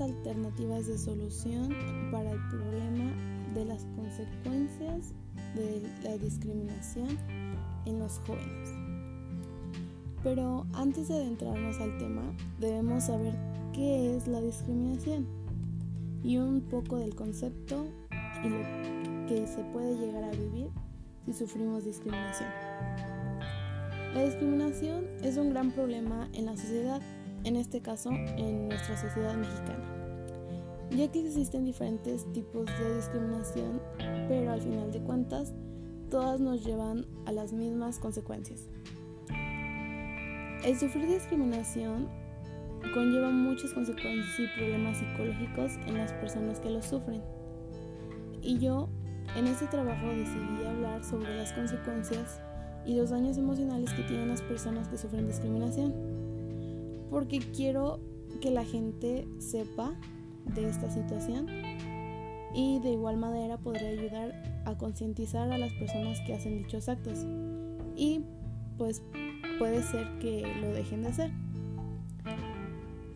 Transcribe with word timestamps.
alternativas 0.00 0.86
de 0.86 0.98
solución 0.98 1.68
para 2.10 2.32
el 2.32 2.40
problema 2.48 3.12
de 3.54 3.64
las 3.64 3.84
consecuencias 3.96 5.12
de 5.54 5.82
la 6.02 6.16
discriminación 6.18 7.18
en 7.86 7.98
los 7.98 8.18
jóvenes. 8.26 8.70
Pero 10.22 10.66
antes 10.72 11.08
de 11.08 11.14
adentrarnos 11.14 11.78
al 11.80 11.98
tema, 11.98 12.22
debemos 12.58 13.04
saber 13.04 13.34
qué 13.72 14.16
es 14.16 14.26
la 14.26 14.40
discriminación 14.40 15.26
y 16.22 16.38
un 16.38 16.62
poco 16.62 16.96
del 16.96 17.14
concepto 17.14 17.86
y 18.42 18.48
lo 18.48 19.26
que 19.28 19.46
se 19.46 19.62
puede 19.72 19.96
llegar 19.96 20.24
a 20.24 20.30
vivir 20.30 20.70
si 21.26 21.32
sufrimos 21.32 21.84
discriminación. 21.84 22.48
La 24.14 24.22
discriminación 24.24 25.06
es 25.22 25.36
un 25.36 25.50
gran 25.50 25.72
problema 25.72 26.28
en 26.32 26.46
la 26.46 26.56
sociedad, 26.56 27.00
en 27.44 27.56
este 27.56 27.80
caso 27.80 28.10
en 28.10 28.68
nuestra 28.68 28.96
sociedad 28.96 29.36
mexicana, 29.36 29.84
ya 30.90 31.10
que 31.10 31.20
existen 31.20 31.64
diferentes 31.64 32.30
tipos 32.32 32.66
de 32.66 32.96
discriminación, 32.96 33.80
pero 34.28 34.52
al 34.52 34.60
final 34.60 34.90
de 34.90 35.00
cuentas 35.00 35.52
todas 36.10 36.40
nos 36.40 36.64
llevan 36.64 37.06
a 37.26 37.32
las 37.32 37.52
mismas 37.52 37.98
consecuencias. 37.98 38.68
El 40.64 40.78
sufrir 40.78 41.06
discriminación 41.06 42.08
conlleva 42.94 43.30
muchas 43.30 43.72
consecuencias 43.72 44.38
y 44.38 44.58
problemas 44.58 44.98
psicológicos 44.98 45.72
en 45.86 45.98
las 45.98 46.12
personas 46.14 46.60
que 46.60 46.70
lo 46.70 46.82
sufren. 46.82 47.22
Y 48.42 48.58
yo 48.58 48.88
en 49.36 49.46
este 49.46 49.66
trabajo 49.66 50.06
decidí 50.08 50.64
hablar 50.66 51.04
sobre 51.04 51.36
las 51.36 51.52
consecuencias 51.52 52.40
y 52.86 52.96
los 52.96 53.10
daños 53.10 53.36
emocionales 53.36 53.92
que 53.92 54.02
tienen 54.02 54.28
las 54.28 54.42
personas 54.42 54.88
que 54.88 54.96
sufren 54.96 55.26
discriminación. 55.26 55.94
Porque 57.14 57.38
quiero 57.38 58.00
que 58.40 58.50
la 58.50 58.64
gente 58.64 59.28
sepa 59.38 59.94
de 60.52 60.68
esta 60.68 60.90
situación 60.90 61.46
y 62.52 62.80
de 62.80 62.90
igual 62.90 63.18
manera 63.18 63.56
podré 63.56 63.86
ayudar 63.86 64.32
a 64.64 64.76
concientizar 64.76 65.52
a 65.52 65.56
las 65.56 65.72
personas 65.74 66.18
que 66.26 66.34
hacen 66.34 66.58
dichos 66.58 66.88
actos. 66.88 67.24
Y 67.94 68.22
pues 68.78 69.00
puede 69.60 69.84
ser 69.84 70.18
que 70.18 70.42
lo 70.60 70.72
dejen 70.72 71.02
de 71.02 71.08
hacer. 71.10 71.30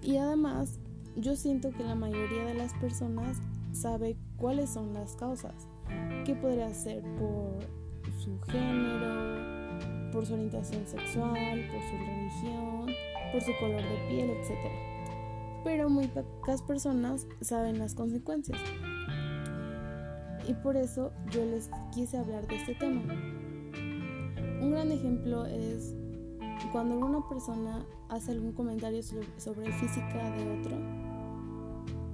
Y 0.01 0.17
además, 0.19 0.79
yo 1.17 1.35
siento 1.35 1.73
que 1.73 1.83
la 1.83 1.97
mayoría 1.97 2.45
de 2.45 2.55
las 2.55 2.75
personas 2.75 3.39
sabe 3.73 4.17
cuáles 4.37 4.71
son 4.71 4.95
las 4.95 5.17
causas, 5.17 5.67
que 6.25 6.37
podría 6.37 6.73
ser 6.73 7.03
por 7.19 7.59
su 8.21 8.39
género, 8.43 10.13
por 10.13 10.25
su 10.25 10.35
orientación 10.35 10.87
sexual, 10.87 11.67
por 11.67 11.83
su 11.83 11.97
religión, 11.97 12.87
por 13.33 13.41
su 13.43 13.53
color 13.61 13.83
de 13.83 14.09
piel, 14.09 14.31
etc. 14.31 14.57
Pero 15.65 15.89
muy 15.89 16.07
pocas 16.09 16.63
personas 16.63 17.27
saben 17.41 17.79
las 17.79 17.95
consecuencias. 17.95 18.59
Y 20.47 20.55
por 20.55 20.77
eso 20.77 21.13
yo 21.31 21.45
les 21.45 21.71
quise 21.93 22.17
hablar 22.17 22.47
de 22.47 22.57
este 22.57 22.75
tema. 22.75 23.03
Un 24.61 24.71
gran 24.71 24.91
ejemplo 24.91 25.45
es 25.45 25.95
cuando 26.73 26.99
una 26.99 27.27
persona 27.29 27.87
hace 28.09 28.33
algún 28.33 28.53
comentario 28.53 29.03
sobre, 29.03 29.73
física 29.73 30.31
de 30.37 30.61
otro, 30.61 30.77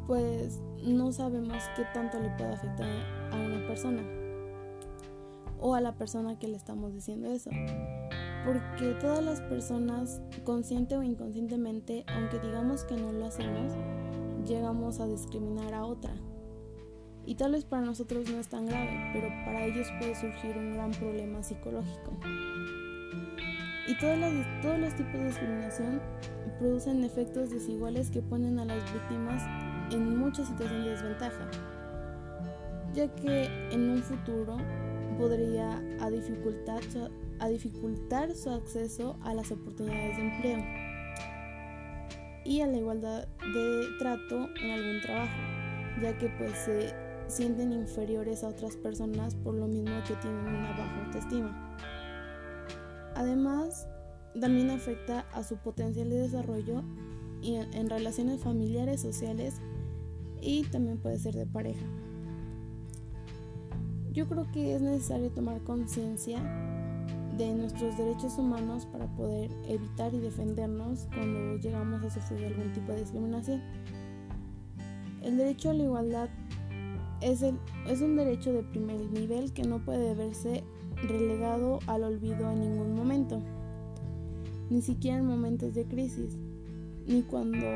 pues 0.06 0.60
no 0.84 1.12
sabemos 1.12 1.62
qué 1.76 1.84
tanto 1.94 2.20
le 2.20 2.30
puede 2.30 2.52
afectar 2.52 2.88
a 3.32 3.36
una 3.36 3.66
persona 3.66 4.02
o 5.60 5.74
a 5.74 5.80
la 5.80 5.96
persona 5.96 6.38
que 6.38 6.48
le 6.48 6.56
estamos 6.56 6.92
diciendo 6.92 7.30
eso. 7.30 7.50
Porque 8.44 8.94
todas 9.00 9.24
las 9.24 9.40
personas, 9.40 10.20
consciente 10.44 10.96
o 10.96 11.02
inconscientemente, 11.02 12.04
aunque 12.08 12.38
digamos 12.40 12.84
que 12.84 12.96
no 12.96 13.12
lo 13.12 13.26
hacemos, 13.26 13.72
llegamos 14.46 15.00
a 15.00 15.06
discriminar 15.06 15.72
a 15.72 15.86
otra. 15.86 16.14
Y 17.26 17.36
tal 17.36 17.52
vez 17.52 17.64
para 17.64 17.82
nosotros 17.82 18.28
no 18.30 18.38
es 18.38 18.48
tan 18.48 18.66
grave, 18.66 19.10
pero 19.14 19.28
para 19.46 19.64
ellos 19.64 19.88
puede 19.98 20.14
surgir 20.14 20.58
un 20.58 20.74
gran 20.74 20.90
problema 20.90 21.42
psicológico. 21.42 22.12
Y 23.86 23.98
todos 23.98 24.18
los 24.78 24.94
tipos 24.94 25.12
de 25.12 25.26
discriminación 25.26 26.00
producen 26.58 27.04
efectos 27.04 27.50
desiguales 27.50 28.10
que 28.10 28.22
ponen 28.22 28.58
a 28.58 28.64
las 28.64 28.82
víctimas 28.92 29.42
en 29.90 30.18
mucha 30.18 30.44
situación 30.44 30.84
de 30.84 30.90
desventaja, 30.90 31.48
ya 32.94 33.08
que 33.14 33.46
en 33.70 33.90
un 33.90 34.02
futuro 34.02 34.56
podría 35.18 35.82
a 36.00 36.10
dificultar, 36.10 36.82
su, 38.34 38.50
acceso 38.50 39.16
a 39.22 39.34
las 39.34 39.50
oportunidades 39.50 40.16
de 40.16 40.22
empleo 40.22 40.84
y 42.44 42.60
a 42.60 42.66
la 42.66 42.76
igualdad 42.76 43.26
de 43.26 43.86
trato 43.98 44.48
en 44.62 44.70
algún 44.70 45.00
trabajo, 45.00 45.40
ya 46.02 46.16
que 46.18 46.28
pues 46.38 46.52
se 46.58 46.94
sienten 47.26 47.72
inferiores 47.72 48.44
a 48.44 48.48
otras 48.48 48.76
personas 48.76 49.34
por 49.34 49.54
lo 49.54 49.66
mismo 49.66 50.02
que 50.06 50.14
tienen 50.16 50.46
una 50.46 50.70
baja 50.70 51.04
autoestima. 51.06 51.76
Además, 53.14 53.88
también 54.40 54.70
afecta 54.70 55.20
a 55.32 55.42
su 55.42 55.56
potencial 55.56 56.10
de 56.10 56.16
desarrollo 56.16 56.82
y 57.40 57.56
en, 57.56 57.88
relaciones 57.88 58.40
familiares, 58.40 59.00
sociales 59.02 59.54
y 60.40 60.64
también 60.64 60.98
puede 60.98 61.18
ser 61.18 61.34
de 61.34 61.46
pareja. 61.46 61.86
Yo 64.14 64.28
creo 64.28 64.46
que 64.52 64.76
es 64.76 64.80
necesario 64.80 65.28
tomar 65.30 65.60
conciencia 65.62 66.40
de 67.36 67.52
nuestros 67.52 67.98
derechos 67.98 68.38
humanos 68.38 68.86
para 68.86 69.06
poder 69.16 69.50
evitar 69.66 70.14
y 70.14 70.20
defendernos 70.20 71.08
cuando 71.12 71.56
llegamos 71.56 72.04
a 72.04 72.10
sufrir 72.10 72.46
algún 72.46 72.72
tipo 72.72 72.92
de 72.92 73.00
discriminación. 73.00 73.60
El 75.20 75.36
derecho 75.36 75.70
a 75.70 75.74
la 75.74 75.82
igualdad 75.82 76.28
es, 77.22 77.42
el, 77.42 77.58
es 77.88 78.02
un 78.02 78.14
derecho 78.14 78.52
de 78.52 78.62
primer 78.62 79.00
nivel 79.10 79.52
que 79.52 79.64
no 79.64 79.84
puede 79.84 80.14
verse 80.14 80.62
relegado 81.08 81.80
al 81.88 82.04
olvido 82.04 82.52
en 82.52 82.60
ningún 82.60 82.94
momento, 82.94 83.42
ni 84.70 84.80
siquiera 84.80 85.18
en 85.18 85.26
momentos 85.26 85.74
de 85.74 85.86
crisis, 85.86 86.36
ni 87.08 87.22
cuando 87.22 87.66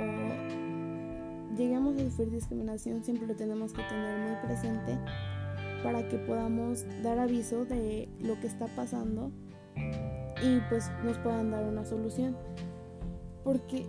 lleguemos 1.57 1.97
a 1.97 2.05
sufrir 2.05 2.31
discriminación 2.31 3.03
siempre 3.03 3.27
lo 3.27 3.35
tenemos 3.35 3.73
que 3.73 3.83
tener 3.83 4.21
muy 4.21 4.37
presente 4.47 4.99
para 5.83 6.09
que 6.09 6.19
podamos 6.19 6.85
dar 7.03 7.19
aviso 7.19 7.65
de 7.65 8.09
lo 8.21 8.39
que 8.41 8.47
está 8.47 8.67
pasando 8.75 9.31
y 10.43 10.61
pues 10.69 10.91
nos 11.05 11.19
puedan 11.19 11.51
dar 11.51 11.65
una 11.65 11.85
solución. 11.85 12.37
Porque 13.45 13.87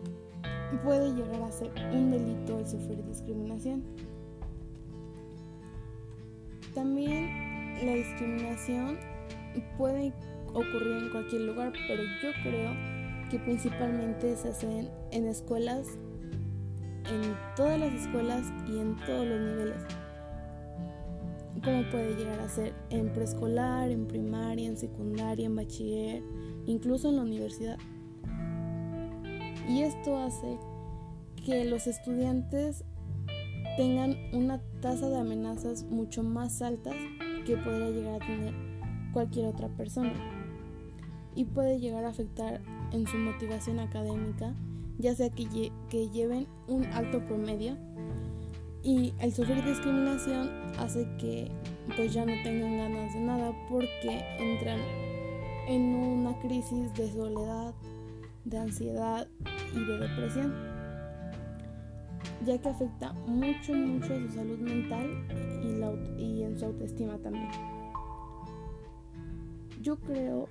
puede 0.83 1.13
llegar 1.13 1.41
a 1.41 1.51
ser 1.51 1.71
un 1.93 2.11
delito 2.11 2.59
el 2.59 2.67
sufrir 2.67 3.03
discriminación. 3.05 3.83
También 6.73 7.85
la 7.85 7.93
discriminación 7.93 8.97
puede 9.77 10.13
ocurrir 10.53 11.03
en 11.03 11.09
cualquier 11.09 11.41
lugar, 11.41 11.73
pero 11.87 12.03
yo 12.21 12.29
creo 12.43 12.71
que 13.29 13.39
principalmente 13.39 14.35
se 14.35 14.49
hacen 14.49 14.89
en 15.11 15.27
escuelas, 15.27 15.87
en 17.05 17.35
todas 17.55 17.79
las 17.79 17.93
escuelas 17.93 18.45
y 18.67 18.79
en 18.79 18.95
todos 19.05 19.25
los 19.25 19.39
niveles. 19.39 20.08
Como 21.63 21.89
puede 21.89 22.15
llegar 22.15 22.39
a 22.39 22.47
ser 22.47 22.73
en 22.89 23.11
preescolar, 23.11 23.91
en 23.91 24.07
primaria, 24.07 24.67
en 24.67 24.77
secundaria, 24.77 25.45
en 25.45 25.55
bachiller, 25.55 26.23
incluso 26.65 27.09
en 27.09 27.17
la 27.17 27.23
universidad. 27.23 27.77
Y 29.67 29.81
esto 29.81 30.17
hace 30.17 30.57
que 31.45 31.65
los 31.65 31.87
estudiantes 31.87 32.83
tengan 33.77 34.15
una 34.33 34.61
tasa 34.81 35.09
de 35.09 35.17
amenazas 35.17 35.83
mucho 35.83 36.23
más 36.23 36.61
altas 36.61 36.95
que 37.45 37.57
podría 37.57 37.89
llegar 37.89 38.21
a 38.21 38.25
tener 38.25 38.53
cualquier 39.13 39.47
otra 39.47 39.67
persona 39.69 40.13
y 41.35 41.45
puede 41.45 41.79
llegar 41.79 42.05
a 42.05 42.09
afectar 42.09 42.61
en 42.91 43.07
su 43.07 43.17
motivación 43.17 43.79
académica, 43.79 44.55
ya 44.97 45.15
sea 45.15 45.29
que, 45.29 45.71
que 45.89 46.09
lleven 46.09 46.47
un 46.67 46.85
alto 46.85 47.25
promedio 47.25 47.77
y 48.83 49.13
el 49.19 49.33
sufrir 49.33 49.63
discriminación 49.65 50.49
hace 50.77 51.07
que 51.17 51.51
pues 51.95 52.13
ya 52.13 52.25
no 52.25 52.33
tengan 52.43 52.77
ganas 52.77 53.13
de 53.13 53.19
nada 53.19 53.51
porque 53.69 54.23
entran 54.39 54.79
en 55.67 55.95
una 55.95 56.39
crisis 56.39 56.93
de 56.93 57.11
soledad, 57.11 57.73
de 58.45 58.57
ansiedad 58.57 59.27
y 59.73 59.79
de 59.79 59.97
depresión, 59.97 60.53
ya 62.45 62.57
que 62.57 62.69
afecta 62.69 63.13
mucho, 63.27 63.73
mucho 63.73 64.13
a 64.13 64.17
su 64.17 64.29
salud 64.29 64.59
mental 64.59 65.07
y, 65.61 66.23
y 66.23 66.43
en 66.43 66.57
su 66.57 66.65
autoestima 66.65 67.17
también. 67.17 67.49
Yo 69.81 69.97
creo 69.97 70.47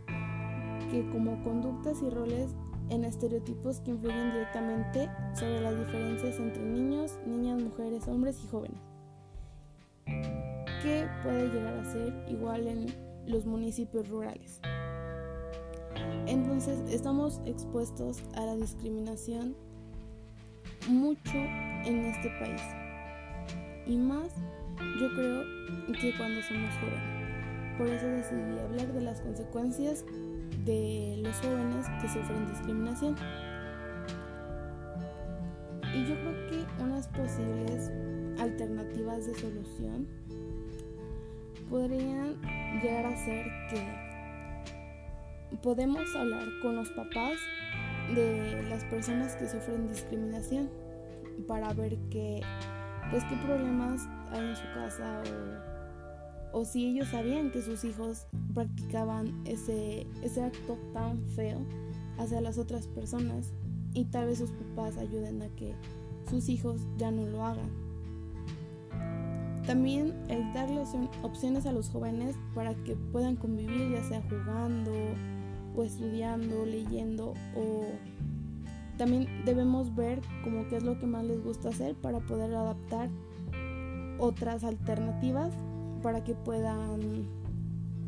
que 0.91 1.09
como 1.11 1.43
conductas 1.43 2.01
y 2.03 2.11
roles 2.11 2.55
en 2.91 3.05
estereotipos 3.05 3.81
que 3.81 3.91
influyen 3.91 4.33
directamente 4.33 5.09
sobre 5.35 5.61
las 5.61 5.79
diferencias 5.79 6.39
entre 6.39 6.63
niños, 6.63 7.19
niñas, 7.27 7.63
mujeres, 7.63 8.07
hombres 8.09 8.39
y 8.45 8.49
jóvenes, 8.49 8.81
que 10.83 11.07
puede 11.23 11.49
llegar 11.49 11.79
a 11.79 11.85
ser 11.85 12.25
igual 12.29 12.67
en 12.67 12.87
los 13.27 13.47
municipios 13.47 14.09
rurales. 14.09 14.61
Entonces 16.27 16.81
estamos 16.91 17.41
expuestos 17.45 18.23
a 18.35 18.45
la 18.45 18.57
discriminación 18.57 19.55
mucho 20.89 21.37
en 21.37 22.05
este 22.05 22.31
país. 22.39 22.63
Y 23.87 23.97
más, 23.97 24.35
yo 25.01 25.09
creo 25.15 25.45
que 26.01 26.17
cuando 26.17 26.43
somos 26.43 26.71
jóvenes. 26.77 27.19
Por 27.79 27.87
eso 27.89 28.07
decidí 28.07 28.59
hablar 28.59 28.93
de 28.93 29.01
las 29.01 29.21
consecuencias 29.21 30.05
de 30.69 31.21
los 31.23 31.35
jóvenes 31.37 31.87
que 32.01 32.09
sufren 32.09 32.47
discriminación. 32.47 33.17
Y 35.95 36.05
yo 36.05 36.15
creo 36.15 36.47
que 36.51 36.83
unas 36.83 37.09
posibles 37.09 37.91
alternativas 38.39 39.27
de 39.27 39.35
solución 39.35 40.07
podrían 41.71 42.37
llegar 42.83 43.07
a 43.07 43.17
ser 43.17 43.47
que 43.71 45.57
podemos 45.63 46.15
hablar 46.15 46.47
con 46.61 46.77
los 46.77 46.91
papás 46.91 47.39
de 48.15 48.63
las 48.69 48.85
personas 48.85 49.37
que 49.37 49.49
sufren 49.49 49.89
discriminación 49.89 50.69
para 51.47 51.73
ver 51.73 51.97
qué 52.11 52.43
pues 53.11 53.25
qué 53.25 53.37
problemas 53.47 54.03
hay 54.31 54.41
en 54.41 54.57
su 54.57 54.65
casa 54.75 55.23
o, 55.23 55.68
o, 56.53 56.65
si 56.65 56.87
ellos 56.87 57.09
sabían 57.09 57.51
que 57.51 57.63
sus 57.63 57.85
hijos 57.85 58.27
practicaban 58.55 59.43
ese, 59.45 60.07
ese 60.23 60.43
acto 60.43 60.79
tan 60.93 61.23
feo 61.29 61.59
hacia 62.19 62.41
las 62.41 62.59
otras 62.59 62.87
personas 62.89 63.53
y 63.95 64.05
tal 64.07 64.27
vez 64.27 64.39
sus 64.39 64.51
papás 64.51 64.97
ayuden 64.97 65.43
a 65.43 65.49
que 65.51 65.75
sus 66.29 66.49
hijos 66.49 66.81
ya 66.97 67.11
no 67.11 67.27
lo 67.27 67.45
hagan. 67.45 67.71
También 69.67 70.15
el 70.29 70.53
darle 70.55 70.83
opciones 71.23 71.67
a 71.67 71.73
los 71.73 71.91
jóvenes 71.91 72.37
para 72.55 72.75
que 72.85 72.97
puedan 73.13 73.37
convivir 73.37 73.91
ya 73.91 74.03
sea 74.03 74.23
jugando 74.23 74.93
o 75.77 75.83
estudiando, 75.83 76.65
leyendo 76.65 77.35
o 77.55 77.85
también 78.97 79.29
debemos 79.45 79.95
ver 79.95 80.21
como 80.43 80.67
qué 80.69 80.77
es 80.79 80.83
lo 80.83 80.99
que 80.99 81.07
más 81.07 81.25
les 81.25 81.43
gusta 81.43 81.69
hacer 81.69 81.95
para 81.95 82.19
poder 82.19 82.55
adaptar 82.55 83.09
otras 84.19 84.65
alternativas 84.65 85.53
para 86.03 86.25
que 86.25 86.35
puedan 86.35 87.27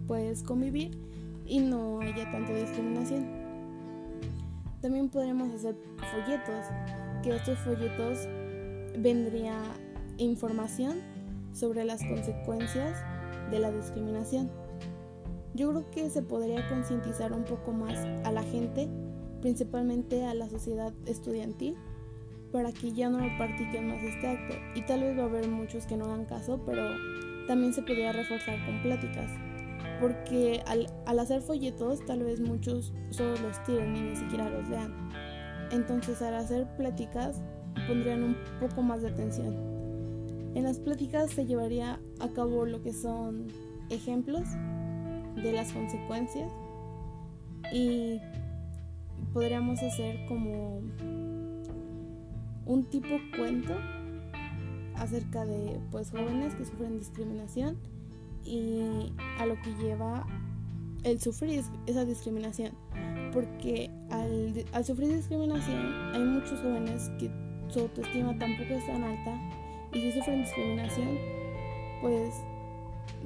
pues 0.07 0.43
convivir 0.43 0.99
y 1.47 1.61
no 1.61 2.01
haya 2.01 2.31
tanta 2.31 2.55
discriminación. 2.55 3.27
También 4.81 5.09
podremos 5.09 5.55
hacer 5.55 5.77
folletos, 6.11 6.67
que 7.23 7.37
estos 7.37 7.59
folletos 7.59 8.27
vendría 8.99 9.57
información 10.17 10.99
sobre 11.53 11.85
las 11.85 12.03
consecuencias 12.05 12.97
de 13.51 13.59
la 13.59 13.71
discriminación. 13.71 14.51
Yo 15.55 15.71
creo 15.71 15.91
que 15.91 16.11
se 16.11 16.23
podría 16.23 16.67
concientizar 16.69 17.33
un 17.33 17.45
poco 17.45 17.73
más 17.73 17.99
a 18.25 18.33
la 18.33 18.43
gente, 18.43 18.89
principalmente 19.41 20.25
a 20.25 20.35
la 20.35 20.49
sociedad 20.49 20.93
estudiantil, 21.07 21.75
para 22.53 22.73
que 22.73 22.93
ya 22.93 23.09
no 23.09 23.19
practiquen 23.37 23.89
más 23.89 24.03
este 24.03 24.27
acto. 24.27 24.55
Y 24.75 24.83
tal 24.83 25.01
vez 25.01 25.19
va 25.19 25.23
a 25.23 25.27
haber 25.27 25.49
muchos 25.49 25.87
que 25.87 25.97
no 25.97 26.07
hagan 26.07 26.25
caso, 26.25 26.61
pero 26.65 26.83
también 27.50 27.75
se 27.75 27.82
podría 27.82 28.12
reforzar 28.12 28.64
con 28.64 28.81
pláticas. 28.81 29.29
Porque 30.00 30.62
al, 30.67 30.87
al 31.05 31.19
hacer 31.19 31.43
folletos, 31.43 31.99
tal 32.06 32.23
vez 32.23 32.41
muchos 32.41 32.94
solo 33.11 33.35
los 33.43 33.61
tiren 33.64 33.97
y 33.97 34.02
ni 34.02 34.14
siquiera 34.14 34.49
los 34.49 34.69
lean. 34.69 34.94
Entonces, 35.73 36.23
al 36.23 36.37
hacer 36.37 36.69
pláticas, 36.76 37.43
pondrían 37.88 38.23
un 38.23 38.37
poco 38.61 38.82
más 38.82 39.02
de 39.02 39.08
atención. 39.08 39.56
En 40.55 40.62
las 40.62 40.79
pláticas 40.79 41.32
se 41.32 41.44
llevaría 41.44 41.99
a 42.20 42.29
cabo 42.29 42.67
lo 42.67 42.82
que 42.82 42.93
son 42.93 43.49
ejemplos 43.88 44.44
de 45.35 45.53
las 45.53 45.73
consecuencias 45.73 46.53
y 47.73 48.20
podríamos 49.32 49.82
hacer 49.82 50.25
como 50.29 50.82
un 52.64 52.85
tipo 52.91 53.08
cuento 53.37 53.75
acerca 55.00 55.44
de 55.44 55.81
pues 55.91 56.11
jóvenes 56.11 56.55
que 56.55 56.64
sufren 56.64 56.99
discriminación 56.99 57.76
y 58.44 59.12
a 59.38 59.47
lo 59.47 59.61
que 59.62 59.75
lleva 59.82 60.26
el 61.02 61.20
sufrir 61.20 61.64
esa 61.87 62.05
discriminación. 62.05 62.73
Porque 63.32 63.91
al, 64.11 64.64
al 64.73 64.85
sufrir 64.85 65.08
discriminación 65.08 66.14
hay 66.14 66.23
muchos 66.23 66.61
jóvenes 66.61 67.11
que 67.19 67.31
su 67.69 67.81
autoestima 67.81 68.38
tampoco 68.38 68.75
es 68.75 68.87
tan 68.87 69.02
alta 69.02 69.41
y 69.93 70.00
si 70.00 70.12
sufren 70.12 70.43
discriminación 70.43 71.19
pues 72.00 72.35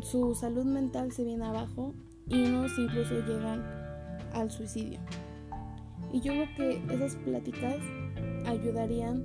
su 0.02 0.34
salud 0.34 0.64
mental 0.64 1.12
se 1.12 1.24
viene 1.24 1.44
abajo 1.44 1.94
y 2.28 2.44
unos 2.44 2.72
incluso 2.78 3.14
llegan 3.26 3.62
al 4.32 4.50
suicidio. 4.50 4.98
Y 6.12 6.20
yo 6.20 6.32
creo 6.32 6.48
que 6.56 6.94
esas 6.94 7.16
pláticas 7.16 7.76
ayudarían 8.46 9.22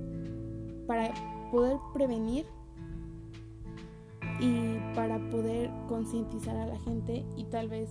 para 0.86 1.12
poder 1.50 1.78
prevenir 1.92 2.46
y 4.40 4.78
para 4.94 5.18
poder 5.30 5.70
concientizar 5.88 6.56
a 6.56 6.66
la 6.66 6.78
gente 6.80 7.24
y 7.36 7.44
tal 7.44 7.68
vez 7.68 7.90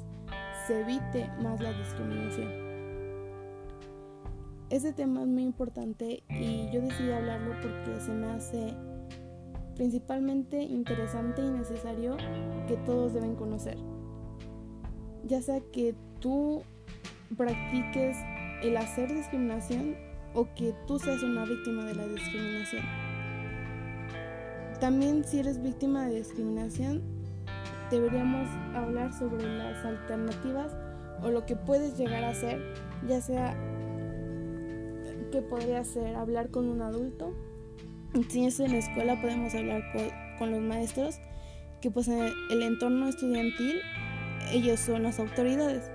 se 0.67 0.81
evite 0.81 1.29
más 1.41 1.61
la 1.61 1.71
discriminación. 1.73 2.69
Este 4.69 4.94
tema 4.94 5.21
es 5.21 5.27
muy 5.27 5.44
importante 5.44 6.23
y 6.29 6.69
yo 6.71 6.81
decidí 6.81 7.11
hablarlo 7.11 7.56
porque 7.61 8.00
se 8.00 8.11
me 8.11 8.27
hace 8.27 8.75
principalmente 9.75 10.62
interesante 10.62 11.41
y 11.41 11.50
necesario 11.50 12.17
que 12.67 12.77
todos 12.85 13.13
deben 13.13 13.35
conocer. 13.35 13.77
Ya 15.25 15.41
sea 15.41 15.59
que 15.71 15.95
tú 16.19 16.62
practiques 17.35 18.17
el 18.62 18.77
hacer 18.77 19.13
discriminación 19.13 19.95
o 20.33 20.47
que 20.53 20.75
tú 20.85 21.00
seas 21.00 21.23
una 21.23 21.45
víctima 21.45 21.85
de 21.85 21.95
la 21.95 22.07
discriminación. 22.07 23.08
También 24.79 25.23
si 25.25 25.39
eres 25.39 25.61
víctima 25.61 26.07
de 26.07 26.15
discriminación, 26.15 27.01
deberíamos 27.91 28.47
hablar 28.75 29.13
sobre 29.13 29.45
las 29.57 29.83
alternativas 29.83 30.75
o 31.21 31.29
lo 31.29 31.45
que 31.45 31.55
puedes 31.55 31.97
llegar 31.97 32.23
a 32.23 32.29
hacer, 32.29 32.61
ya 33.07 33.19
sea 33.21 33.55
que 35.31 35.41
podría 35.41 35.83
ser 35.83 36.15
hablar 36.15 36.49
con 36.49 36.69
un 36.69 36.81
adulto. 36.81 37.33
Si 38.29 38.45
es 38.45 38.59
en 38.59 38.71
la 38.71 38.77
escuela 38.77 39.21
podemos 39.21 39.53
hablar 39.53 39.83
con, 40.37 40.51
los 40.51 40.61
maestros, 40.61 41.19
que 41.81 41.91
pues 41.91 42.07
en 42.07 42.31
el 42.50 42.63
entorno 42.63 43.07
estudiantil 43.07 43.81
ellos 44.51 44.79
son 44.79 45.03
las 45.03 45.19
autoridades. 45.19 45.91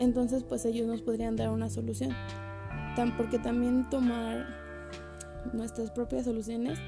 Entonces 0.00 0.42
pues 0.42 0.64
ellos 0.64 0.86
nos 0.86 1.02
podrían 1.02 1.36
dar 1.36 1.50
una 1.50 1.68
solución 1.70 2.12
porque 3.16 3.38
también 3.38 3.88
tomar 3.90 4.46
nuestras 5.52 5.90
propias 5.90 6.24
soluciones, 6.24 6.78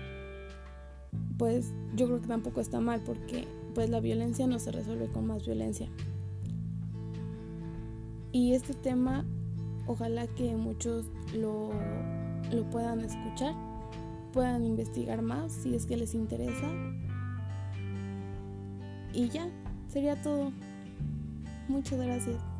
pues 1.39 1.73
yo 1.95 2.07
creo 2.07 2.21
que 2.21 2.29
tampoco 2.29 2.61
está 2.61 2.81
mal, 2.81 3.03
porque 3.05 3.47
pues 3.75 3.91
la 3.91 4.01
violencia 4.01 4.47
no 4.47 4.59
se 4.59 4.73
resuelve 4.73 5.09
con 5.09 5.27
más 5.27 5.45
violencia. 5.45 5.89
Y 8.33 8.53
este 8.53 8.75
tema, 8.75 9.25
ojalá 9.87 10.27
que 10.27 10.55
muchos 10.57 11.07
lo, 11.35 11.71
lo 12.53 12.71
puedan 12.71 13.01
escuchar, 13.01 13.55
puedan 14.33 14.65
investigar 14.65 15.23
más 15.23 15.53
si 15.53 15.75
es 15.75 15.87
que 15.87 15.97
les 15.97 16.15
interesa. 16.15 16.71
Y 19.13 19.29
ya, 19.29 19.49
sería 19.89 20.21
todo. 20.21 20.53
Muchas 21.69 21.99
gracias. 21.99 22.56